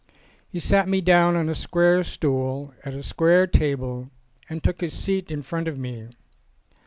He 0.49 0.59
sat 0.59 0.89
me 0.89 0.99
down 0.99 1.35
on 1.35 1.47
a 1.47 1.53
square 1.53 2.01
stool 2.03 2.73
at 2.83 2.95
a 2.95 3.03
square 3.03 3.45
table 3.45 4.09
and 4.49 4.63
took 4.63 4.81
his 4.81 4.93
seat 4.95 5.29
in 5.29 5.43
front 5.43 5.67
of 5.67 5.77
me. 5.77 6.07